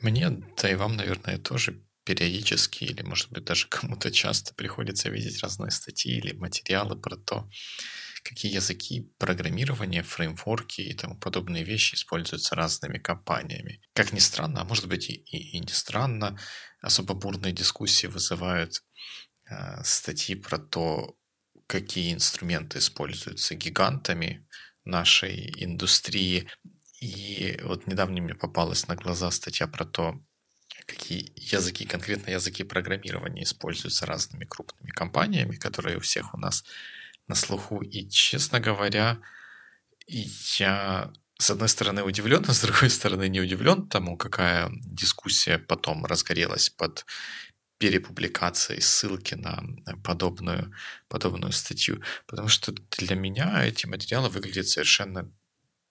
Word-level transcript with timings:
Мне, 0.00 0.30
да 0.56 0.70
и 0.70 0.74
вам, 0.74 0.96
наверное, 0.96 1.38
тоже 1.38 1.82
периодически 2.04 2.84
или, 2.84 3.02
может 3.02 3.30
быть, 3.30 3.44
даже 3.44 3.68
кому-то 3.68 4.10
часто 4.10 4.54
приходится 4.54 5.10
видеть 5.10 5.42
разные 5.42 5.70
статьи 5.70 6.16
или 6.16 6.32
материалы 6.32 6.96
про 6.96 7.16
то, 7.16 7.48
какие 8.22 8.52
языки 8.54 9.12
программирования, 9.18 10.02
фреймворки 10.02 10.80
и 10.80 10.94
тому 10.94 11.18
подобные 11.18 11.64
вещи 11.64 11.94
используются 11.94 12.54
разными 12.54 12.98
компаниями. 12.98 13.80
Как 13.94 14.12
ни 14.12 14.18
странно, 14.18 14.62
а 14.62 14.64
может 14.64 14.88
быть 14.88 15.10
и, 15.10 15.14
и, 15.14 15.60
не 15.60 15.68
странно, 15.72 16.38
особо 16.80 17.14
бурные 17.14 17.52
дискуссии 17.52 18.06
вызывают 18.06 18.82
э, 19.50 19.82
статьи 19.84 20.34
про 20.36 20.58
то, 20.58 21.16
какие 21.66 22.14
инструменты 22.14 22.78
используются 22.78 23.54
гигантами 23.54 24.46
нашей 24.84 25.52
индустрии. 25.62 26.48
И 27.00 27.58
вот 27.62 27.86
недавно 27.86 28.20
мне 28.20 28.34
попалась 28.34 28.86
на 28.86 28.94
глаза 28.94 29.30
статья 29.30 29.66
про 29.66 29.84
то, 29.84 30.20
какие 30.86 31.32
языки, 31.36 31.86
конкретно 31.86 32.30
языки 32.30 32.62
программирования 32.64 33.44
используются 33.44 34.06
разными 34.06 34.44
крупными 34.44 34.90
компаниями, 34.90 35.56
которые 35.56 35.96
у 35.96 36.00
всех 36.00 36.34
у 36.34 36.38
нас 36.38 36.64
на 37.26 37.34
слуху. 37.34 37.80
И, 37.82 38.08
честно 38.08 38.60
говоря, 38.60 39.18
я 40.06 41.12
с 41.38 41.50
одной 41.50 41.68
стороны 41.68 42.02
удивлен, 42.02 42.44
а 42.48 42.52
с 42.52 42.60
другой 42.60 42.90
стороны 42.90 43.28
не 43.28 43.40
удивлен 43.40 43.88
тому, 43.88 44.16
какая 44.16 44.70
дискуссия 44.72 45.58
потом 45.58 46.04
разгорелась 46.04 46.68
под 46.68 47.06
перепубликацией 47.78 48.82
ссылки 48.82 49.34
на 49.34 49.62
подобную, 50.04 50.70
подобную 51.08 51.52
статью. 51.52 52.02
Потому 52.26 52.48
что 52.48 52.72
для 52.98 53.16
меня 53.16 53.64
эти 53.64 53.86
материалы 53.86 54.28
выглядят 54.28 54.68
совершенно, 54.68 55.32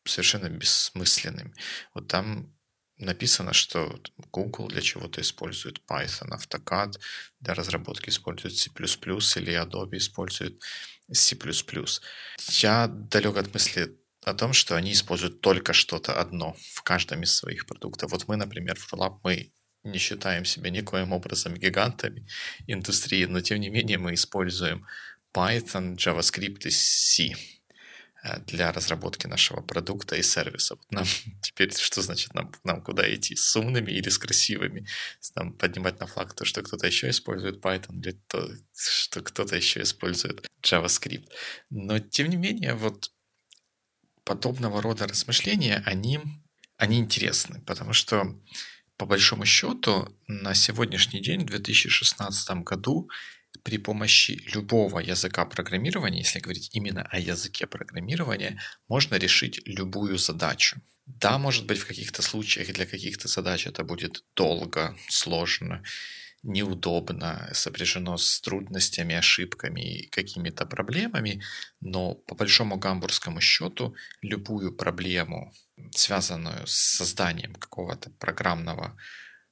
совершенно 0.10 0.50
бессмысленными. 0.50 1.54
Вот 1.94 2.08
там 2.08 2.54
написано, 2.98 3.54
что 3.54 4.00
Google 4.32 4.68
для 4.68 4.82
чего-то 4.82 5.22
использует 5.22 5.82
Python, 5.90 6.30
AutoCAD 6.32 7.00
для 7.40 7.54
разработки 7.54 8.10
использует 8.10 8.56
C++ 8.56 8.70
или 8.70 9.54
Adobe 9.54 9.98
использует 9.98 10.62
C++. 11.12 11.38
Я 12.62 12.88
далек 12.88 13.38
от 13.38 13.54
мысли 13.54 13.98
о 14.26 14.34
том, 14.34 14.54
что 14.54 14.76
они 14.76 14.92
используют 14.92 15.42
только 15.42 15.74
что-то 15.74 16.20
одно 16.20 16.56
в 16.74 16.84
каждом 16.84 17.24
из 17.24 17.36
своих 17.36 17.66
продуктов. 17.66 18.12
Вот 18.12 18.28
мы, 18.28 18.36
например, 18.36 18.76
в 18.78 18.94
Rollup, 18.94 19.20
мы 19.24 19.54
не 19.84 19.98
считаем 19.98 20.44
себя 20.44 20.70
никоим 20.70 21.14
образом 21.14 21.56
гигантами 21.56 22.28
индустрии, 22.68 23.26
но 23.26 23.40
тем 23.40 23.62
не 23.62 23.70
менее 23.70 23.98
мы 23.98 24.14
используем 24.14 24.86
Python, 25.34 25.96
JavaScript 25.96 26.68
и 26.68 26.70
C 26.70 27.34
для 28.46 28.72
разработки 28.72 29.28
нашего 29.28 29.62
продукта 29.62 30.16
и 30.16 30.24
сервиса. 30.24 30.78
Нам 30.90 31.06
теперь 31.42 31.74
что 31.74 32.02
значит 32.02 32.34
нам, 32.34 32.52
нам 32.64 32.82
куда 32.82 33.14
идти? 33.14 33.36
С 33.36 33.56
умными 33.56 33.92
или 33.92 34.10
с 34.10 34.18
красивыми? 34.18 34.88
Нам 35.36 35.54
поднимать 35.54 36.00
на 36.00 36.08
флаг 36.08 36.34
то, 36.34 36.46
что 36.46 36.62
кто-то 36.62 36.88
еще 36.88 37.10
использует 37.10 37.64
Python, 37.64 38.00
или 38.02 38.20
то, 38.28 38.50
что 38.76 39.22
кто-то 39.22 39.56
еще 39.56 39.82
использует 39.82 40.46
JavaScript. 40.62 41.30
Но 41.70 42.00
тем 42.00 42.30
не 42.30 42.38
менее, 42.38 42.76
вот 42.76 43.12
подобного 44.24 44.82
рода 44.82 45.08
размышления, 45.08 45.82
они, 45.86 46.20
они 46.78 47.00
интересны, 47.00 47.62
потому 47.62 47.94
что 47.94 48.36
по 48.98 49.06
большому 49.06 49.46
счету 49.46 50.14
на 50.28 50.54
сегодняшний 50.54 51.22
день, 51.22 51.44
в 51.44 51.46
2016 51.46 52.50
году, 52.64 53.10
при 53.64 53.78
помощи 53.78 54.42
любого 54.54 55.00
языка 55.00 55.46
программирования, 55.46 56.20
если 56.20 56.40
говорить 56.40 56.70
именно 56.74 57.04
о 57.04 57.20
языке 57.20 57.68
программирования, 57.68 58.62
можно 58.88 59.16
решить 59.16 59.62
любую 59.66 60.18
задачу. 60.18 60.82
Да, 61.06 61.38
может 61.38 61.66
быть, 61.66 61.80
в 61.80 61.88
каких-то 61.88 62.22
случаях 62.22 62.72
для 62.74 62.86
каких-то 62.86 63.28
задач 63.28 63.66
это 63.68 63.84
будет 63.84 64.24
долго, 64.36 64.96
сложно, 65.10 65.84
неудобно, 66.44 67.50
сопряжено 67.54 68.18
с 68.18 68.40
трудностями, 68.42 69.16
ошибками 69.16 69.82
и 69.82 70.08
какими-то 70.10 70.66
проблемами, 70.66 71.42
но 71.82 72.16
по 72.16 72.36
большому 72.36 72.78
гамбургскому 72.78 73.42
счету 73.42 73.96
любую 74.22 74.74
проблему, 74.76 75.52
связанную 75.92 76.66
с 76.66 76.74
созданием 76.74 77.56
какого-то 77.56 78.12
программного 78.12 78.98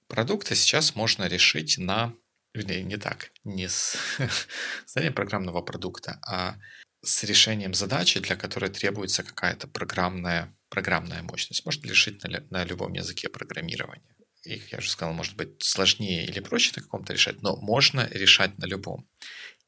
продукта, 0.07 0.56
сейчас 0.56 0.96
можно 0.96 1.28
решить 1.28 1.78
на 1.78 2.13
вернее, 2.57 2.84
не 2.84 2.97
так, 2.97 3.31
не 3.44 3.68
с 3.68 3.95
созданием 4.85 5.13
программного 5.13 5.62
продукта, 5.62 6.19
а 6.25 6.57
с 7.03 7.23
решением 7.23 7.73
задачи, 7.73 8.19
для 8.19 8.35
которой 8.35 8.69
требуется 8.69 9.23
какая-то 9.23 9.68
программная, 9.68 10.53
программная 10.69 11.22
мощность. 11.22 11.66
Можно 11.66 11.88
решить 11.88 12.23
на, 12.23 12.44
на 12.50 12.66
любом 12.66 12.94
языке 12.94 13.29
программирования. 13.29 14.16
И, 14.44 14.62
я 14.72 14.79
уже 14.79 14.90
сказал, 14.90 15.13
может 15.13 15.35
быть 15.35 15.63
сложнее 15.63 16.25
или 16.25 16.40
проще 16.40 16.73
на 16.75 16.81
каком-то 16.81 17.13
решать, 17.13 17.41
но 17.41 17.56
можно 17.57 18.07
решать 18.12 18.57
на 18.57 18.66
любом. 18.66 19.07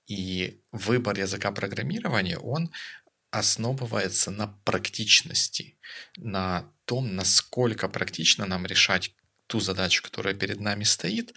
И 0.08 0.62
выбор 0.72 1.20
языка 1.20 1.52
программирования, 1.52 2.38
он 2.38 2.72
основывается 3.32 4.32
на 4.32 4.48
практичности, 4.48 5.78
на 6.18 6.74
том, 6.86 7.16
насколько 7.16 7.88
практично 7.88 8.46
нам 8.46 8.66
решать 8.66 9.14
ту 9.50 9.60
задачу, 9.60 10.04
которая 10.04 10.36
перед 10.36 10.60
нами 10.62 10.84
стоит, 10.84 11.34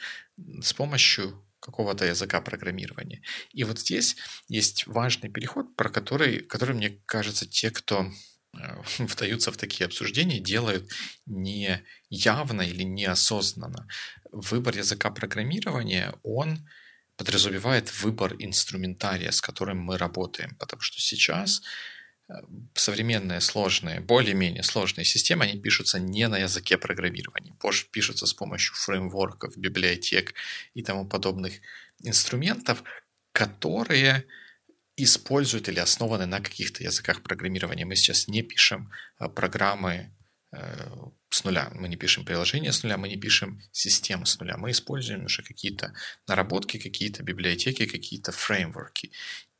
с 0.61 0.73
помощью 0.75 1.43
какого-то 1.61 2.05
языка 2.05 2.41
программирования. 2.41 3.23
И 3.53 3.65
вот 3.65 3.78
здесь 3.78 4.17
есть 4.49 4.87
важный 4.87 5.31
переход, 5.31 5.75
про 5.77 5.89
который, 5.89 6.41
который, 6.41 6.75
мне 6.75 6.91
кажется, 7.06 7.47
те, 7.47 7.71
кто 7.71 8.05
э, 8.05 8.83
вдаются 8.99 9.50
в 9.50 9.56
такие 9.56 9.87
обсуждения, 9.87 10.41
делают 10.41 10.91
не 11.27 11.83
явно 12.11 12.62
или 12.62 12.83
неосознанно. 12.83 13.89
Выбор 14.31 14.77
языка 14.77 15.11
программирования, 15.11 16.15
он 16.23 16.69
подразумевает 17.17 18.03
выбор 18.03 18.34
инструментария, 18.39 19.31
с 19.31 19.41
которым 19.41 19.79
мы 19.79 19.97
работаем. 19.97 20.56
Потому 20.59 20.83
что 20.83 21.00
сейчас 21.00 21.62
современные 22.75 23.41
сложные, 23.41 24.00
более-менее 24.00 24.62
сложные 24.62 25.05
системы, 25.05 25.44
они 25.44 25.60
пишутся 25.60 25.99
не 25.99 26.28
на 26.28 26.38
языке 26.38 26.78
программирования, 26.78 27.55
пишутся 27.91 28.27
с 28.27 28.34
помощью 28.34 28.75
фреймворков, 28.75 29.56
библиотек 29.56 30.34
и 30.75 30.82
тому 30.82 31.06
подобных 31.06 31.55
инструментов, 32.03 32.82
которые 33.32 34.25
используют 34.97 35.69
или 35.69 35.81
основаны 35.81 36.27
на 36.27 36.41
каких-то 36.41 36.82
языках 36.82 37.22
программирования. 37.22 37.84
Мы 37.84 37.97
сейчас 37.97 38.28
не 38.28 38.43
пишем 38.43 38.91
а, 39.19 39.28
программы 39.28 40.12
э, 40.53 40.91
с 41.31 41.44
нуля, 41.44 41.71
мы 41.75 41.88
не 41.88 41.97
пишем 41.97 42.25
приложения 42.25 42.72
с 42.72 42.82
нуля, 42.82 42.99
мы 42.99 43.09
не 43.09 43.16
пишем 43.16 43.62
системы 43.72 44.27
с 44.27 44.38
нуля. 44.38 44.56
Мы 44.59 44.71
используем 44.71 45.25
уже 45.25 45.43
какие-то 45.43 45.94
наработки, 46.28 46.78
какие-то 46.78 47.22
библиотеки, 47.22 47.87
какие-то 47.87 48.32
фреймворки 48.32 49.12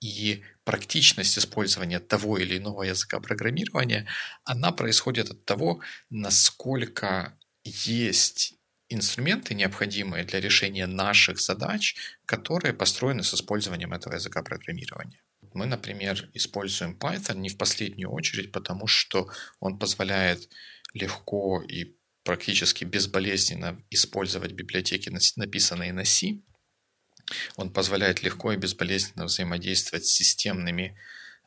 и 0.03 0.43
практичность 0.65 1.39
использования 1.39 2.01
того 2.01 2.37
или 2.39 2.59
иного 2.59 2.83
языка 2.83 3.21
программирования, 3.21 4.07
она 4.45 4.73
происходит 4.73 5.31
от 5.31 5.45
того, 5.45 5.81
насколько 6.11 7.39
есть 7.65 8.55
инструменты, 8.89 9.55
необходимые 9.55 10.25
для 10.25 10.41
решения 10.41 10.87
наших 10.87 11.41
задач, 11.41 11.97
которые 12.27 12.75
построены 12.75 13.23
с 13.23 13.33
использованием 13.33 13.93
этого 13.93 14.15
языка 14.15 14.43
программирования. 14.43 15.23
Мы, 15.55 15.67
например, 15.67 16.29
используем 16.35 16.97
Python 16.99 17.37
не 17.37 17.49
в 17.49 17.57
последнюю 17.57 18.11
очередь, 18.11 18.53
потому 18.53 18.87
что 18.87 19.31
он 19.61 19.79
позволяет 19.79 20.49
легко 20.95 21.63
и 21.63 21.97
практически 22.25 22.85
безболезненно 22.85 23.81
использовать 23.91 24.53
библиотеки, 24.53 25.11
написанные 25.37 25.93
на 25.93 26.05
C, 26.05 26.41
он 27.57 27.71
позволяет 27.71 28.23
легко 28.23 28.53
и 28.53 28.57
безболезненно 28.57 29.27
взаимодействовать 29.27 30.07
с 30.07 30.13
системными 30.13 30.97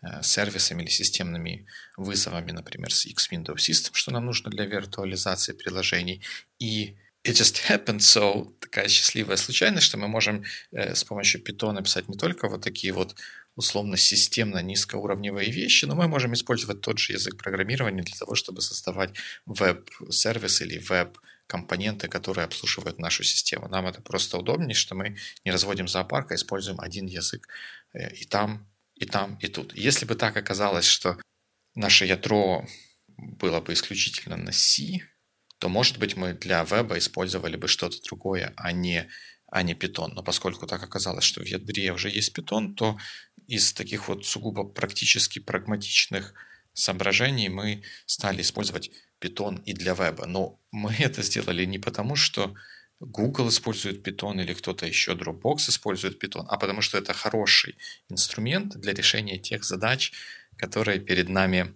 э, 0.02 0.22
сервисами 0.24 0.84
или 0.84 0.90
системными 0.90 1.66
вызовами, 1.98 2.52
например, 2.52 2.94
с 2.94 3.06
X 3.06 3.30
Window 3.32 3.56
System, 3.56 3.92
что 3.94 4.12
нам 4.12 4.26
нужно 4.26 4.52
для 4.52 4.66
виртуализации 4.66 5.54
приложений. 5.54 6.22
И 6.60 6.96
it 7.24 7.34
just 7.34 7.58
happened 7.70 8.00
so, 8.00 8.54
такая 8.60 8.88
счастливая 8.88 9.38
случайность, 9.38 9.86
что 9.86 9.98
мы 9.98 10.08
можем 10.08 10.44
э, 10.72 10.96
с 10.96 11.04
помощью 11.04 11.42
Python 11.42 11.82
писать 11.84 12.08
не 12.08 12.18
только 12.18 12.48
вот 12.48 12.62
такие 12.62 12.94
вот 12.94 13.16
условно 13.56 13.98
системно 13.98 14.62
низкоуровневые 14.62 15.50
вещи, 15.50 15.86
но 15.86 15.96
мы 15.96 16.08
можем 16.08 16.34
использовать 16.34 16.82
тот 16.82 17.00
же 17.00 17.14
язык 17.14 17.38
программирования 17.38 18.04
для 18.04 18.16
того, 18.16 18.36
чтобы 18.36 18.62
создавать 18.62 19.12
веб-сервис 19.46 20.62
или 20.62 20.78
веб 20.78 21.18
компоненты, 21.48 22.08
которые 22.08 22.46
обслуживают 22.46 23.00
нашу 23.00 23.24
систему. 23.24 23.68
Нам 23.68 23.88
это 23.88 24.02
просто 24.02 24.38
удобнее, 24.38 24.76
что 24.76 24.96
мы 24.96 25.18
не 25.44 25.52
разводим 25.52 25.88
зоопарк, 25.88 26.32
а 26.32 26.36
используем 26.36 26.80
один 26.80 27.06
язык 27.06 27.48
э, 27.94 28.14
и 28.14 28.26
там, 28.26 28.68
и 28.96 29.06
там, 29.06 29.38
и 29.42 29.48
тут. 29.48 29.76
Если 29.76 30.06
бы 30.06 30.16
так 30.16 30.38
оказалось, 30.38 30.86
что 30.86 31.20
наше 31.76 32.06
ядро 32.06 32.66
было 33.18 33.62
бы 33.62 33.74
исключительно 33.74 34.38
на 34.38 34.52
C, 34.52 35.00
то, 35.60 35.70
может 35.70 36.00
быть, 36.00 36.16
мы 36.16 36.34
для 36.34 36.64
веба 36.64 36.98
использовали 36.98 37.56
бы 37.56 37.68
что-то 37.68 38.02
другое, 38.02 38.54
а 38.58 38.72
не, 38.72 39.10
а 39.48 39.64
не 39.64 39.74
Python. 39.74 40.12
Но 40.14 40.24
поскольку 40.24 40.68
так 40.68 40.84
оказалось, 40.84 41.24
что 41.24 41.42
в 41.42 41.46
ядре 41.46 41.92
уже 41.94 42.10
есть 42.10 42.38
Python, 42.38 42.74
то 42.74 42.98
из 43.48 43.74
таких 43.74 44.08
вот 44.08 44.26
сугубо 44.26 44.64
практически 44.64 45.40
прагматичных 45.40 46.34
соображений 46.74 47.50
мы 47.50 47.84
стали 48.06 48.42
использовать 48.42 48.92
Python 49.22 49.62
и 49.64 49.74
для 49.74 49.94
веба. 49.94 50.26
Но 50.26 50.60
мы 50.72 50.94
это 51.00 51.22
сделали 51.24 51.66
не 51.66 51.80
потому, 51.80 52.16
что 52.16 52.54
Google 53.00 53.50
использует 53.50 54.08
Python 54.08 54.42
или 54.42 54.54
кто-то 54.54 54.86
еще, 54.86 55.14
Dropbox 55.14 55.70
использует 55.70 56.24
Python, 56.24 56.46
а 56.48 56.58
потому 56.58 56.82
что 56.82 56.98
это 56.98 57.14
хороший 57.14 57.78
инструмент 58.10 58.78
для 58.78 58.94
решения 58.94 59.38
тех 59.38 59.64
задач, 59.64 60.14
которые 60.58 61.00
перед 61.00 61.30
нами, 61.30 61.76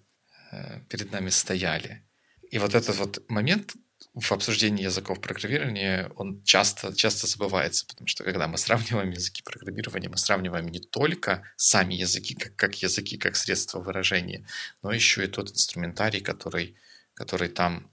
э, 0.52 0.80
перед 0.90 1.12
нами 1.12 1.30
стояли. 1.30 2.04
И 2.52 2.58
вот 2.58 2.74
этот 2.74 2.96
вот 2.98 3.30
момент 3.30 3.76
в 4.14 4.32
обсуждении 4.32 4.84
языков 4.84 5.22
программирования, 5.22 6.10
он 6.16 6.42
часто, 6.44 6.96
часто 6.96 7.28
забывается, 7.28 7.86
потому 7.86 8.08
что 8.08 8.24
когда 8.24 8.48
мы 8.48 8.58
сравниваем 8.58 9.12
языки 9.12 9.44
программирования, 9.44 10.10
мы 10.10 10.18
сравниваем 10.18 10.68
не 10.68 10.80
только 10.80 11.44
сами 11.58 11.96
языки, 11.96 12.34
как, 12.34 12.56
как 12.56 12.76
языки, 12.82 13.18
как 13.18 13.36
средство 13.36 13.80
выражения, 13.80 14.46
но 14.82 14.92
еще 14.92 15.24
и 15.24 15.28
тот 15.28 15.52
инструментарий, 15.52 16.22
который, 16.22 16.76
который 17.20 17.50
там 17.50 17.92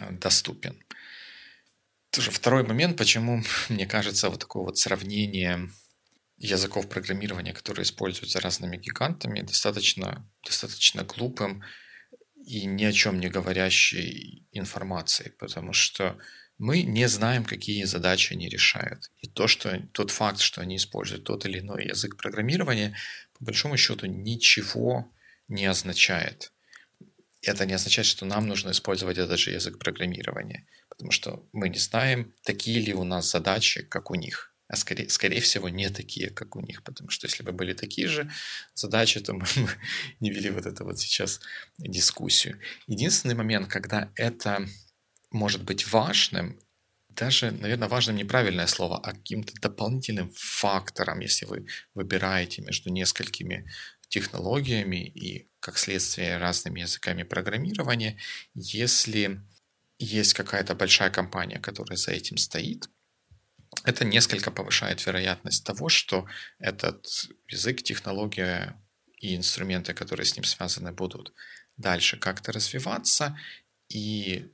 э, 0.00 0.10
доступен. 0.10 0.82
Тоже 2.10 2.32
второй 2.32 2.64
момент, 2.64 2.98
почему, 2.98 3.42
мне 3.68 3.86
кажется, 3.86 4.28
вот 4.28 4.40
такое 4.40 4.64
вот 4.64 4.78
сравнение 4.78 5.70
языков 6.36 6.88
программирования, 6.88 7.54
которые 7.54 7.84
используются 7.84 8.40
разными 8.40 8.76
гигантами, 8.76 9.40
достаточно, 9.40 10.28
достаточно 10.44 11.04
глупым 11.04 11.62
и 12.44 12.66
ни 12.66 12.84
о 12.84 12.92
чем 12.92 13.20
не 13.20 13.28
говорящей 13.28 14.46
информацией, 14.52 15.30
потому 15.38 15.72
что 15.72 16.18
мы 16.58 16.82
не 16.82 17.08
знаем, 17.08 17.44
какие 17.44 17.84
задачи 17.84 18.32
они 18.32 18.48
решают. 18.48 19.10
И 19.20 19.28
то, 19.28 19.46
что, 19.46 19.80
тот 19.92 20.10
факт, 20.10 20.40
что 20.40 20.60
они 20.60 20.76
используют 20.76 21.24
тот 21.24 21.46
или 21.46 21.60
иной 21.60 21.86
язык 21.86 22.16
программирования, 22.16 22.96
по 23.38 23.44
большому 23.44 23.76
счету 23.76 24.06
ничего 24.06 25.12
не 25.48 25.66
означает. 25.66 26.52
Это 27.46 27.64
не 27.64 27.74
означает, 27.74 28.06
что 28.06 28.26
нам 28.26 28.46
нужно 28.46 28.70
использовать 28.70 29.18
этот 29.18 29.38
же 29.38 29.52
язык 29.52 29.78
программирования, 29.78 30.66
потому 30.88 31.12
что 31.12 31.48
мы 31.52 31.68
не 31.68 31.78
знаем, 31.78 32.34
такие 32.42 32.80
ли 32.80 32.92
у 32.92 33.04
нас 33.04 33.30
задачи, 33.30 33.82
как 33.82 34.10
у 34.10 34.14
них 34.14 34.52
а 34.68 34.76
скорее, 34.76 35.08
скорее 35.08 35.40
всего 35.40 35.68
не 35.68 35.90
такие, 35.90 36.30
как 36.30 36.56
у 36.56 36.60
них, 36.60 36.82
потому 36.82 37.10
что 37.10 37.26
если 37.26 37.44
бы 37.44 37.52
были 37.52 37.72
такие 37.72 38.08
же 38.08 38.30
задачи, 38.74 39.20
то 39.20 39.32
мы 39.34 39.44
бы 39.44 39.70
не 40.20 40.30
вели 40.30 40.50
вот 40.50 40.66
это 40.66 40.84
вот 40.84 40.98
сейчас 40.98 41.40
дискуссию. 41.78 42.58
Единственный 42.86 43.34
момент, 43.34 43.68
когда 43.68 44.10
это 44.16 44.66
может 45.30 45.62
быть 45.62 45.86
важным, 45.92 46.58
даже, 47.08 47.50
наверное, 47.50 47.88
важным 47.88 48.16
неправильное 48.16 48.66
слово, 48.66 48.98
а 48.98 49.12
каким-то 49.12 49.54
дополнительным 49.60 50.30
фактором, 50.34 51.20
если 51.20 51.46
вы 51.46 51.66
выбираете 51.94 52.60
между 52.62 52.90
несколькими 52.90 53.70
технологиями 54.16 55.04
и, 55.04 55.50
как 55.60 55.76
следствие, 55.76 56.38
разными 56.38 56.80
языками 56.80 57.22
программирования, 57.22 58.16
если 58.54 59.42
есть 59.98 60.32
какая-то 60.32 60.74
большая 60.74 61.10
компания, 61.10 61.58
которая 61.58 61.98
за 61.98 62.12
этим 62.12 62.38
стоит, 62.38 62.88
это 63.84 64.06
несколько 64.06 64.50
повышает 64.50 65.04
вероятность 65.04 65.66
того, 65.66 65.90
что 65.90 66.26
этот 66.58 67.06
язык, 67.48 67.82
технология 67.82 68.82
и 69.20 69.36
инструменты, 69.36 69.92
которые 69.92 70.24
с 70.24 70.34
ним 70.34 70.44
связаны, 70.44 70.92
будут 70.92 71.34
дальше 71.76 72.16
как-то 72.16 72.52
развиваться 72.52 73.38
и 73.90 74.50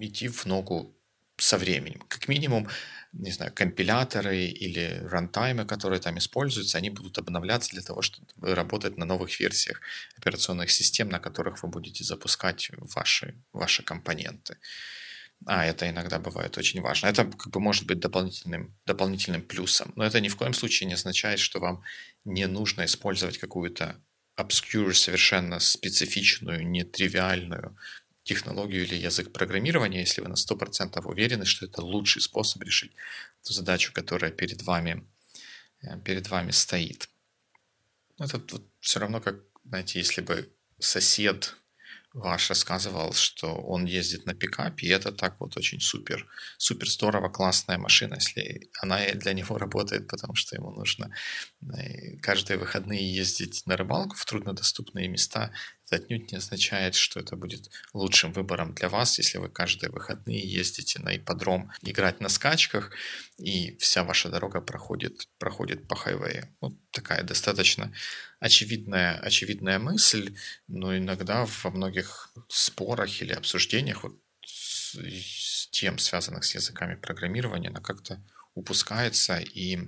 идти 0.00 0.28
в 0.28 0.44
ногу 0.44 0.94
со 1.38 1.56
временем. 1.58 2.00
Как 2.08 2.28
минимум, 2.28 2.68
не 3.12 3.30
знаю, 3.30 3.52
компиляторы 3.54 4.46
или 4.46 5.00
рантаймы, 5.10 5.64
которые 5.64 6.00
там 6.00 6.18
используются, 6.18 6.78
они 6.78 6.90
будут 6.90 7.18
обновляться 7.18 7.70
для 7.70 7.82
того, 7.82 8.02
чтобы 8.02 8.54
работать 8.54 8.98
на 8.98 9.04
новых 9.04 9.40
версиях 9.40 9.80
операционных 10.16 10.70
систем, 10.70 11.08
на 11.08 11.18
которых 11.18 11.62
вы 11.62 11.68
будете 11.68 12.04
запускать 12.04 12.70
ваши, 12.78 13.34
ваши 13.52 13.82
компоненты. 13.82 14.58
А, 15.46 15.64
это 15.64 15.88
иногда 15.88 16.18
бывает 16.18 16.58
очень 16.58 16.80
важно. 16.80 17.06
Это 17.06 17.24
как 17.24 17.52
бы 17.52 17.60
может 17.60 17.86
быть 17.86 18.00
дополнительным, 18.00 18.76
дополнительным 18.86 19.42
плюсом. 19.42 19.92
Но 19.96 20.04
это 20.04 20.20
ни 20.20 20.28
в 20.28 20.36
коем 20.36 20.52
случае 20.52 20.88
не 20.88 20.94
означает, 20.94 21.38
что 21.38 21.60
вам 21.60 21.82
не 22.24 22.46
нужно 22.46 22.84
использовать 22.84 23.38
какую-то 23.38 23.96
obscure, 24.36 24.92
совершенно 24.92 25.60
специфичную, 25.60 26.66
нетривиальную 26.66 27.76
технологию 28.28 28.84
или 28.84 28.94
язык 28.94 29.32
программирования, 29.32 30.00
если 30.00 30.20
вы 30.20 30.28
на 30.28 30.34
100% 30.34 31.00
уверены, 31.04 31.44
что 31.44 31.66
это 31.66 31.82
лучший 31.82 32.22
способ 32.22 32.62
решить 32.62 32.92
ту 33.44 33.52
задачу, 33.52 33.92
которая 33.92 34.30
перед 34.30 34.62
вами, 34.62 35.04
э, 35.82 35.98
перед 36.04 36.28
вами 36.28 36.52
стоит. 36.52 37.08
Это 38.18 38.38
вот 38.38 38.62
все 38.80 39.00
равно, 39.00 39.20
как, 39.20 39.36
знаете, 39.64 39.98
если 39.98 40.20
бы 40.20 40.52
сосед 40.78 41.56
ваш 42.14 42.48
рассказывал, 42.48 43.12
что 43.12 43.54
он 43.54 43.84
ездит 43.84 44.26
на 44.26 44.34
пикапе, 44.34 44.86
и 44.86 44.90
это 44.90 45.12
так 45.12 45.40
вот 45.40 45.56
очень 45.56 45.80
супер, 45.80 46.26
супер 46.56 46.88
здорово, 46.88 47.28
классная 47.28 47.78
машина, 47.78 48.14
если 48.14 48.70
она 48.82 48.98
для 49.14 49.32
него 49.32 49.58
работает, 49.58 50.08
потому 50.08 50.34
что 50.34 50.56
ему 50.56 50.70
нужно 50.70 51.14
э, 51.62 52.16
каждые 52.20 52.58
выходные 52.58 53.14
ездить 53.14 53.62
на 53.66 53.76
рыбалку 53.76 54.16
в 54.16 54.24
труднодоступные 54.24 55.08
места, 55.08 55.52
это 55.88 56.04
отнюдь 56.04 56.32
не 56.32 56.38
означает, 56.38 56.94
что 56.94 57.20
это 57.20 57.36
будет 57.36 57.70
лучшим 57.92 58.32
выбором 58.32 58.74
для 58.74 58.88
вас, 58.88 59.18
если 59.18 59.38
вы 59.38 59.48
каждые 59.48 59.90
выходные 59.90 60.40
ездите 60.40 61.00
на 61.00 61.16
ипподром 61.16 61.72
играть 61.82 62.20
на 62.20 62.28
скачках, 62.28 62.92
и 63.38 63.76
вся 63.78 64.04
ваша 64.04 64.28
дорога 64.28 64.60
проходит, 64.60 65.28
проходит 65.38 65.88
по 65.88 65.96
хайвее. 65.96 66.54
Вот 66.60 66.74
такая 66.90 67.22
достаточно 67.22 67.92
очевидная, 68.40 69.18
очевидная 69.18 69.78
мысль, 69.78 70.36
но 70.66 70.96
иногда 70.96 71.46
во 71.62 71.70
многих 71.70 72.32
спорах 72.48 73.22
или 73.22 73.32
обсуждениях 73.32 74.02
вот 74.02 74.18
с, 74.44 74.94
с 74.96 75.68
тем, 75.70 75.98
связанных 75.98 76.44
с 76.44 76.54
языками 76.54 76.94
программирования, 76.96 77.68
она 77.68 77.80
как-то 77.80 78.22
упускается 78.54 79.38
и 79.38 79.78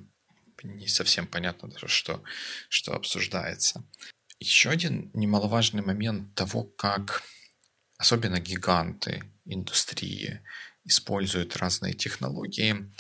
не 0.63 0.89
совсем 0.89 1.27
понятно 1.27 1.69
даже, 1.69 1.89
что, 1.89 2.23
что 2.69 2.95
обсуждается. 2.95 3.85
Еще 4.41 4.71
один 4.71 5.11
немаловажный 5.13 5.83
момент 5.83 6.35
того, 6.35 6.65
как 6.65 7.23
особенно 7.99 8.41
гиганты 8.41 9.23
индустрии 9.45 10.41
используют 10.85 11.57
разные 11.59 11.93
технологии, 11.93 12.91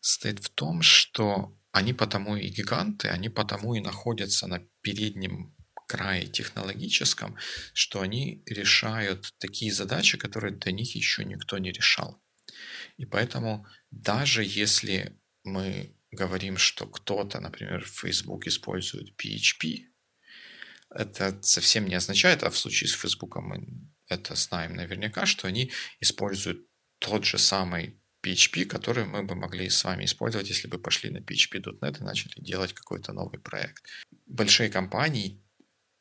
стоит 0.00 0.44
в 0.44 0.50
том, 0.50 0.82
что 0.82 1.58
они 1.70 1.94
потому 1.94 2.36
и 2.36 2.48
гиганты, 2.48 3.08
они 3.08 3.30
потому 3.30 3.74
и 3.74 3.80
находятся 3.80 4.46
на 4.46 4.58
переднем 4.82 5.56
крае 5.88 6.26
технологическом, 6.26 7.38
что 7.72 8.02
они 8.02 8.42
решают 8.44 9.32
такие 9.38 9.72
задачи, 9.72 10.18
которые 10.18 10.54
до 10.54 10.72
них 10.72 10.94
еще 10.94 11.24
никто 11.24 11.56
не 11.56 11.72
решал. 11.72 12.22
И 12.98 13.06
поэтому 13.06 13.66
даже 13.90 14.44
если 14.44 15.18
мы 15.42 15.96
говорим, 16.10 16.58
что 16.58 16.86
кто-то, 16.86 17.40
например, 17.40 17.82
Facebook 17.86 18.46
использует 18.46 19.14
PHP, 19.18 19.91
это 20.94 21.38
совсем 21.42 21.86
не 21.86 21.94
означает, 21.94 22.42
а 22.42 22.50
в 22.50 22.58
случае 22.58 22.88
с 22.88 22.92
Facebook 22.92 23.36
мы 23.36 23.66
это 24.08 24.34
знаем 24.34 24.74
наверняка, 24.74 25.26
что 25.26 25.48
они 25.48 25.72
используют 26.00 26.66
тот 26.98 27.24
же 27.24 27.38
самый 27.38 28.00
PHP, 28.24 28.66
который 28.66 29.04
мы 29.04 29.24
бы 29.24 29.34
могли 29.34 29.68
с 29.68 29.84
вами 29.84 30.04
использовать, 30.04 30.48
если 30.48 30.68
бы 30.68 30.78
пошли 30.78 31.10
на 31.10 31.18
PHP.NET 31.18 32.00
и 32.00 32.04
начали 32.04 32.40
делать 32.40 32.72
какой-то 32.72 33.12
новый 33.12 33.40
проект. 33.40 33.84
Большие 34.26 34.70
компании 34.70 35.42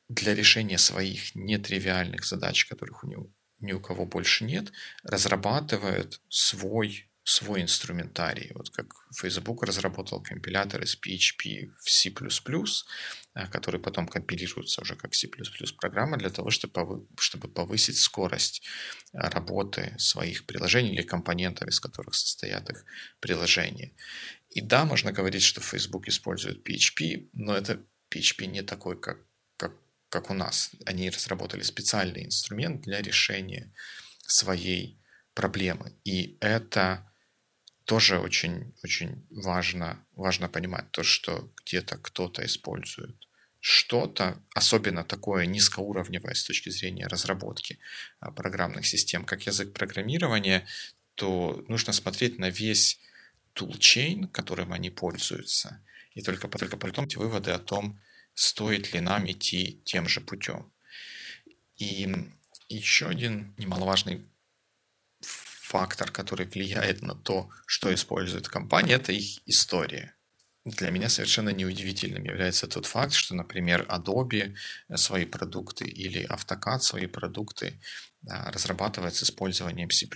для 0.07 0.35
решения 0.35 0.77
своих 0.77 1.35
нетривиальных 1.35 2.25
задач, 2.25 2.65
которых 2.65 3.03
у 3.03 3.07
него 3.07 3.31
ни 3.59 3.73
у 3.73 3.79
кого 3.79 4.05
больше 4.05 4.43
нет, 4.43 4.71
разрабатывают 5.03 6.21
свой 6.29 7.10
свой 7.23 7.61
инструментарий. 7.61 8.51
Вот 8.55 8.69
как 8.71 8.93
Facebook 9.15 9.63
разработал 9.63 10.21
компилятор 10.21 10.81
из 10.81 10.95
PHP 10.95 11.71
в 11.79 11.89
C++, 11.89 12.09
э, 12.09 13.47
который 13.47 13.79
потом 13.79 14.07
компилируется 14.07 14.81
уже 14.81 14.95
как 14.95 15.13
C++ 15.13 15.27
программа 15.79 16.17
для 16.17 16.29
того, 16.29 16.49
чтобы, 16.49 17.47
повысить 17.53 17.97
скорость 17.97 18.63
э, 19.13 19.19
работы 19.19 19.95
своих 19.99 20.45
приложений 20.45 20.93
или 20.93 21.03
компонентов, 21.03 21.67
из 21.67 21.79
которых 21.79 22.15
состоят 22.15 22.69
их 22.69 22.85
приложения. 23.19 23.91
И 24.49 24.61
да, 24.61 24.85
можно 24.85 25.11
говорить, 25.11 25.43
что 25.43 25.61
Facebook 25.61 26.07
использует 26.07 26.67
PHP, 26.67 27.29
но 27.33 27.55
это 27.55 27.79
PHP 28.09 28.47
не 28.47 28.63
такой, 28.63 28.99
как, 28.99 29.19
как, 29.57 29.73
как 30.09 30.31
у 30.31 30.33
нас. 30.33 30.71
Они 30.85 31.09
разработали 31.09 31.61
специальный 31.61 32.25
инструмент 32.25 32.81
для 32.81 33.01
решения 33.01 33.71
своей 34.25 34.99
проблемы. 35.35 35.93
И 36.03 36.37
это 36.41 37.10
тоже 37.85 38.19
очень, 38.19 38.73
очень 38.83 39.25
важно, 39.29 40.03
важно 40.15 40.49
понимать 40.49 40.91
то, 40.91 41.03
что 41.03 41.51
где-то 41.63 41.97
кто-то 41.97 42.45
использует 42.45 43.15
что-то, 43.61 44.41
особенно 44.55 45.03
такое 45.03 45.45
низкоуровневое 45.45 46.33
с 46.33 46.43
точки 46.43 46.69
зрения 46.69 47.05
разработки 47.05 47.77
а, 48.19 48.31
программных 48.31 48.87
систем, 48.87 49.23
как 49.23 49.45
язык 49.45 49.71
программирования, 49.71 50.65
то 51.13 51.63
нужно 51.67 51.93
смотреть 51.93 52.39
на 52.39 52.49
весь 52.49 52.99
toolchain, 53.53 54.27
которым 54.27 54.73
они 54.73 54.89
пользуются, 54.89 55.79
и 56.15 56.23
только, 56.23 56.47
только 56.47 56.75
потом 56.75 57.07
делать 57.07 57.15
выводы 57.17 57.51
о 57.51 57.59
том, 57.59 57.99
стоит 58.33 58.93
ли 58.93 58.99
нам 58.99 59.29
идти 59.29 59.79
тем 59.85 60.07
же 60.07 60.21
путем. 60.21 60.71
И 61.77 62.09
Еще 62.67 63.07
один 63.07 63.53
немаловажный 63.57 64.25
фактор, 65.71 66.11
который 66.11 66.45
влияет 66.45 67.01
на 67.01 67.15
то, 67.15 67.49
что 67.65 67.93
использует 67.93 68.47
компания, 68.47 68.95
это 68.95 69.13
их 69.13 69.39
история. 69.47 70.13
Для 70.65 70.91
меня 70.91 71.09
совершенно 71.09 71.49
неудивительным 71.49 72.23
является 72.23 72.67
тот 72.67 72.85
факт, 72.85 73.13
что, 73.13 73.35
например, 73.35 73.85
Adobe 73.89 74.55
свои 74.95 75.25
продукты 75.25 75.85
или 75.85 76.27
AutoCAD 76.27 76.79
свои 76.81 77.07
продукты 77.07 77.79
разрабатывает 78.27 79.15
с 79.15 79.23
использованием 79.23 79.89
C++. 79.89 80.07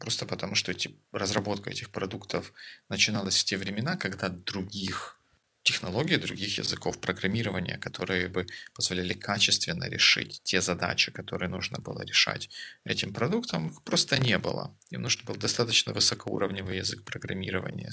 Просто 0.00 0.26
потому, 0.26 0.54
что 0.56 0.72
эти, 0.72 0.90
разработка 1.12 1.70
этих 1.70 1.90
продуктов 1.90 2.52
начиналась 2.88 3.38
в 3.38 3.44
те 3.44 3.56
времена, 3.56 3.96
когда 3.96 4.28
других 4.28 5.20
технологий, 5.66 6.16
других 6.16 6.58
языков 6.58 6.98
программирования, 7.00 7.76
которые 7.78 8.28
бы 8.28 8.46
позволяли 8.74 9.14
качественно 9.14 9.88
решить 9.88 10.40
те 10.44 10.60
задачи, 10.60 11.12
которые 11.12 11.48
нужно 11.48 11.78
было 11.78 12.02
решать 12.02 12.48
этим 12.84 13.12
продуктом, 13.12 13.74
просто 13.84 14.18
не 14.18 14.38
было. 14.38 14.76
Им 14.90 15.02
нужен 15.02 15.24
был 15.26 15.36
достаточно 15.36 15.92
высокоуровневый 15.92 16.78
язык 16.78 17.02
программирования, 17.04 17.90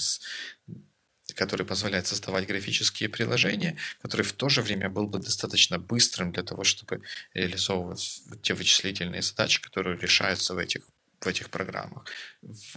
который 1.35 1.65
позволяет 1.65 2.07
создавать 2.07 2.47
графические 2.47 3.09
приложения, 3.09 3.77
который 4.01 4.21
в 4.21 4.33
то 4.33 4.49
же 4.49 4.61
время 4.61 4.89
был 4.89 5.07
бы 5.07 5.19
достаточно 5.19 5.79
быстрым 5.79 6.31
для 6.31 6.43
того, 6.43 6.63
чтобы 6.63 7.01
реализовывать 7.33 8.21
те 8.43 8.53
вычислительные 8.53 9.21
задачи, 9.21 9.61
которые 9.61 9.97
решаются 9.97 10.53
в 10.53 10.57
этих 10.57 10.81
в 11.25 11.27
этих 11.27 11.49
программах. 11.49 12.05
В, 12.41 12.75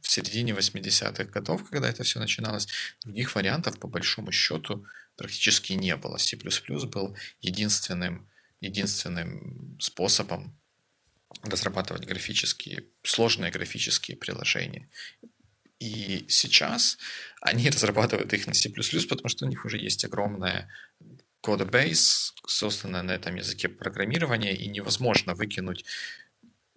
в 0.00 0.08
середине 0.08 0.52
80-х 0.52 1.24
годов, 1.24 1.68
когда 1.70 1.88
это 1.88 2.02
все 2.02 2.20
начиналось, 2.20 2.68
других 3.04 3.34
вариантов 3.34 3.78
по 3.78 3.88
большому 3.88 4.32
счету 4.32 4.84
практически 5.16 5.74
не 5.74 5.96
было. 5.96 6.16
C++ 6.18 6.36
был 6.36 7.16
единственным, 7.40 8.28
единственным 8.60 9.78
способом 9.80 10.58
разрабатывать 11.42 12.06
графические, 12.06 12.84
сложные 13.02 13.50
графические 13.50 14.16
приложения. 14.16 14.88
И 15.78 16.24
сейчас 16.28 16.98
они 17.40 17.70
разрабатывают 17.74 18.32
их 18.32 18.46
на 18.46 18.54
C++, 18.54 18.70
потому 18.70 19.28
что 19.28 19.46
у 19.46 19.48
них 19.48 19.64
уже 19.64 19.78
есть 19.78 20.04
огромная 20.04 20.68
кодебейс, 21.40 22.34
созданная 22.46 23.02
на 23.02 23.10
этом 23.12 23.34
языке 23.34 23.68
программирования, 23.68 24.54
и 24.54 24.68
невозможно 24.68 25.34
выкинуть 25.34 25.84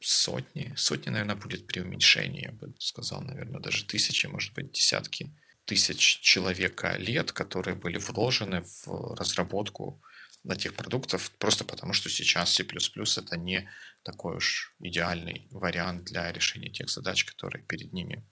сотни, 0.05 0.74
сотни, 0.77 1.09
наверное, 1.09 1.35
будет 1.35 1.67
при 1.67 1.79
уменьшении, 1.79 2.45
я 2.45 2.51
бы 2.51 2.74
сказал, 2.79 3.21
наверное, 3.21 3.59
даже 3.59 3.85
тысячи, 3.85 4.27
может 4.27 4.53
быть, 4.53 4.71
десятки 4.71 5.35
тысяч 5.65 6.19
человека 6.21 6.95
лет, 6.97 7.31
которые 7.31 7.75
были 7.75 7.97
вложены 7.97 8.62
в 8.62 9.15
разработку 9.15 10.01
этих 10.47 10.75
продуктов, 10.75 11.31
просто 11.39 11.63
потому 11.63 11.93
что 11.93 12.09
сейчас 12.09 12.53
C++ 12.53 12.63
это 12.63 13.38
не 13.38 13.67
такой 14.03 14.35
уж 14.38 14.75
идеальный 14.79 15.47
вариант 15.50 16.05
для 16.05 16.31
решения 16.31 16.69
тех 16.69 16.89
задач, 16.89 17.25
которые 17.25 17.63
перед 17.63 17.91
ними 17.93 18.24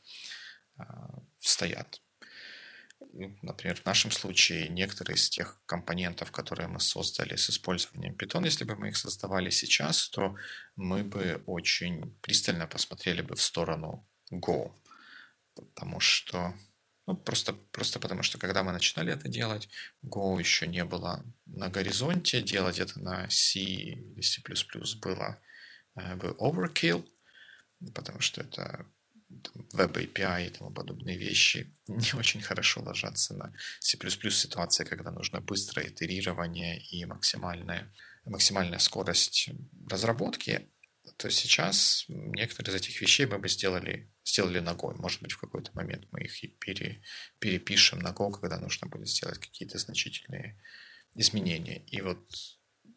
э, 0.77 0.83
стоят 1.39 2.02
например, 3.41 3.75
в 3.75 3.85
нашем 3.85 4.11
случае 4.11 4.69
некоторые 4.69 5.15
из 5.15 5.29
тех 5.29 5.59
компонентов, 5.65 6.31
которые 6.31 6.67
мы 6.67 6.79
создали 6.79 7.35
с 7.35 7.49
использованием 7.49 8.15
Python, 8.15 8.45
если 8.45 8.63
бы 8.63 8.75
мы 8.75 8.89
их 8.89 8.97
создавали 8.97 9.49
сейчас, 9.49 10.09
то 10.09 10.35
мы 10.75 11.03
бы 11.03 11.43
очень 11.45 12.17
пристально 12.21 12.67
посмотрели 12.67 13.21
бы 13.21 13.35
в 13.35 13.41
сторону 13.41 14.07
Go. 14.31 14.71
Потому 15.55 15.99
что 15.99 16.53
ну, 17.05 17.17
просто, 17.17 17.53
просто 17.71 17.99
потому 17.99 18.23
что 18.23 18.37
когда 18.37 18.63
мы 18.63 18.71
начинали 18.71 19.13
это 19.13 19.27
делать, 19.27 19.69
Go 20.03 20.39
еще 20.39 20.67
не 20.67 20.85
было 20.85 21.23
на 21.45 21.69
горизонте, 21.69 22.41
делать 22.41 22.79
это 22.79 22.99
на 22.99 23.29
C 23.29 23.59
или 23.59 24.21
C++ 24.21 24.41
было 25.01 25.39
э, 25.95 26.15
бы 26.15 26.29
overkill, 26.39 27.05
потому 27.93 28.21
что 28.21 28.41
это 28.41 28.85
веб 29.73 29.97
API 29.97 30.47
и 30.47 30.49
тому 30.49 30.71
подобные 30.71 31.17
вещи 31.17 31.73
не 31.87 32.13
очень 32.17 32.41
хорошо 32.41 32.81
ложатся 32.81 33.33
на 33.35 33.53
C++ 33.79 33.97
ситуация, 34.31 34.85
когда 34.85 35.11
нужно 35.11 35.41
быстрое 35.41 35.89
итерирование 35.89 36.79
и 36.79 37.05
максимальная, 37.05 37.93
максимальная 38.25 38.79
скорость 38.79 39.49
разработки, 39.89 40.69
то 41.17 41.29
сейчас 41.29 42.05
некоторые 42.07 42.75
из 42.75 42.81
этих 42.81 43.01
вещей 43.01 43.25
мы 43.25 43.37
бы 43.37 43.49
сделали, 43.49 44.11
сделали 44.23 44.59
ногой. 44.59 44.95
Может 44.95 45.21
быть, 45.21 45.33
в 45.33 45.39
какой-то 45.39 45.71
момент 45.73 46.07
мы 46.11 46.21
их 46.21 46.43
и 46.43 46.47
пере, 46.47 47.01
перепишем 47.39 47.99
Go, 47.99 48.31
когда 48.31 48.59
нужно 48.59 48.87
будет 48.87 49.09
сделать 49.09 49.39
какие-то 49.39 49.77
значительные 49.77 50.61
изменения. 51.15 51.83
И 51.87 52.01
вот 52.01 52.25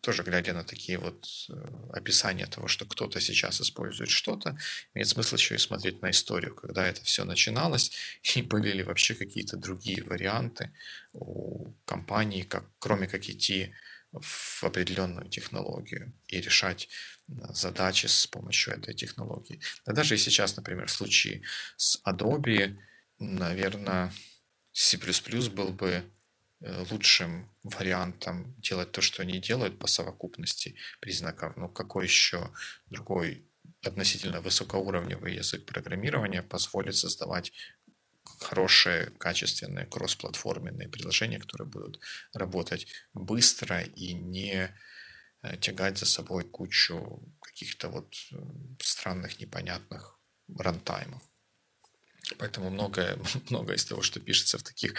тоже 0.06 0.22
глядя 0.22 0.52
на 0.52 0.62
такие 0.62 0.98
вот 0.98 1.26
э, 1.48 1.52
описания 1.92 2.46
того, 2.46 2.68
что 2.68 2.86
кто-то 2.86 3.20
сейчас 3.20 3.60
использует 3.60 4.08
что-то, 4.08 4.56
имеет 4.94 5.08
смысл 5.08 5.34
еще 5.34 5.56
и 5.56 5.58
смотреть 5.58 6.00
на 6.00 6.10
историю, 6.10 6.54
когда 6.54 6.86
это 6.86 7.02
все 7.02 7.24
начиналось, 7.24 7.90
и 8.36 8.42
были 8.42 8.70
ли 8.70 8.84
вообще 8.84 9.16
какие-то 9.16 9.56
другие 9.56 10.04
варианты 10.04 10.70
у 11.12 11.72
компании, 11.84 12.42
как, 12.42 12.64
кроме 12.78 13.08
как 13.08 13.28
идти 13.28 13.74
в 14.12 14.62
определенную 14.62 15.28
технологию 15.28 16.12
и 16.28 16.40
решать 16.40 16.88
э, 17.28 17.32
задачи 17.52 18.06
с 18.06 18.28
помощью 18.28 18.74
этой 18.74 18.94
технологии. 18.94 19.60
Да 19.86 19.92
даже 19.92 20.14
и 20.14 20.18
сейчас, 20.18 20.56
например, 20.56 20.86
в 20.86 20.92
случае 20.92 21.42
с 21.76 22.00
Adobe, 22.06 22.76
наверное, 23.18 24.12
C++ 24.72 24.98
был 25.50 25.70
бы 25.70 26.04
лучшим 26.60 27.50
вариантом 27.62 28.54
делать 28.58 28.92
то, 28.92 29.00
что 29.00 29.22
они 29.22 29.38
делают 29.38 29.78
по 29.78 29.86
совокупности 29.86 30.76
признаков. 31.00 31.56
Ну, 31.56 31.68
какой 31.68 32.04
еще 32.04 32.50
другой 32.86 33.46
относительно 33.84 34.40
высокоуровневый 34.40 35.34
язык 35.34 35.64
программирования 35.66 36.42
позволит 36.42 36.96
создавать 36.96 37.52
хорошие, 38.40 39.10
качественные 39.18 39.86
кроссплатформенные 39.86 40.88
приложения, 40.88 41.38
которые 41.38 41.68
будут 41.68 42.00
работать 42.32 42.86
быстро 43.14 43.80
и 43.80 44.14
не 44.14 44.74
э, 45.42 45.56
тягать 45.58 45.98
за 45.98 46.06
собой 46.06 46.44
кучу 46.44 47.22
каких-то 47.40 47.88
вот 47.88 48.14
э, 48.32 48.36
странных, 48.80 49.40
непонятных 49.40 50.18
рантаймов. 50.48 51.22
Поэтому 52.38 52.70
многое, 52.70 53.18
многое 53.50 53.76
из 53.76 53.84
того, 53.84 54.02
что 54.02 54.20
пишется 54.20 54.58
в 54.58 54.62
таких 54.62 54.94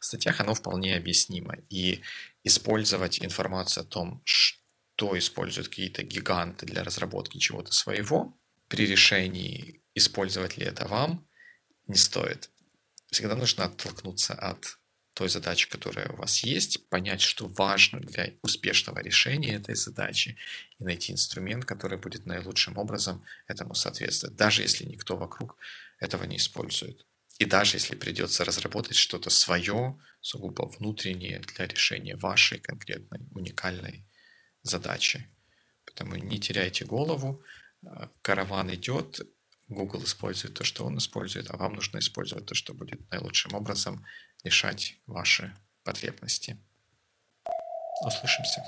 статьях, 0.00 0.40
оно 0.40 0.54
вполне 0.54 0.96
объяснимо. 0.96 1.56
И 1.68 2.02
использовать 2.44 3.24
информацию 3.24 3.82
о 3.82 3.86
том, 3.86 4.22
что 4.24 5.16
используют 5.18 5.68
какие-то 5.68 6.02
гиганты 6.02 6.66
для 6.66 6.84
разработки 6.84 7.38
чего-то 7.38 7.72
своего, 7.72 8.38
при 8.68 8.86
решении, 8.86 9.82
использовать 9.94 10.56
ли 10.56 10.64
это 10.64 10.88
вам, 10.88 11.28
не 11.86 11.96
стоит. 11.96 12.50
Всегда 13.10 13.36
нужно 13.36 13.64
оттолкнуться 13.64 14.34
от 14.34 14.78
той 15.14 15.28
задачи, 15.28 15.68
которая 15.68 16.08
у 16.08 16.16
вас 16.16 16.44
есть, 16.44 16.88
понять, 16.88 17.20
что 17.20 17.46
важно 17.46 18.00
для 18.00 18.32
успешного 18.42 19.00
решения 19.00 19.54
этой 19.54 19.74
задачи 19.74 20.36
и 20.78 20.84
найти 20.84 21.12
инструмент, 21.12 21.64
который 21.64 21.98
будет 21.98 22.26
наилучшим 22.26 22.78
образом 22.78 23.24
этому 23.46 23.74
соответствовать, 23.74 24.36
даже 24.36 24.62
если 24.62 24.84
никто 24.84 25.16
вокруг 25.16 25.56
этого 26.00 26.24
не 26.24 26.36
использует. 26.36 27.06
И 27.38 27.44
даже 27.44 27.76
если 27.76 27.96
придется 27.96 28.44
разработать 28.44 28.96
что-то 28.96 29.30
свое, 29.30 29.98
сугубо 30.20 30.66
внутреннее 30.66 31.40
для 31.40 31.66
решения 31.66 32.16
вашей 32.16 32.58
конкретной 32.58 33.20
уникальной 33.32 34.06
задачи. 34.62 35.28
Поэтому 35.84 36.16
не 36.16 36.38
теряйте 36.38 36.84
голову, 36.84 37.42
караван 38.22 38.72
идет, 38.74 39.20
Google 39.72 40.04
использует 40.04 40.54
то, 40.54 40.64
что 40.64 40.84
он 40.84 40.98
использует, 40.98 41.50
а 41.50 41.56
вам 41.56 41.74
нужно 41.74 41.98
использовать 41.98 42.46
то, 42.46 42.54
что 42.54 42.74
будет 42.74 43.10
наилучшим 43.10 43.54
образом 43.54 44.04
решать 44.44 44.96
ваши 45.06 45.54
потребности. 45.84 46.58
Услышимся. 48.04 48.62